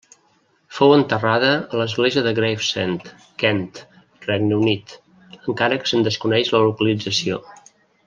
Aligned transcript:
Fou 0.77 0.93
enterrada 0.93 1.51
a 1.57 1.81
l'església 1.81 2.23
de 2.29 2.33
Gravesend, 2.39 3.05
Kent, 3.45 3.61
Regne 4.27 4.59
Unit, 4.65 4.99
encara 5.37 5.81
que 5.83 5.93
se'n 5.93 6.11
desconeix 6.13 6.55
la 6.57 6.67
localització. 6.69 7.43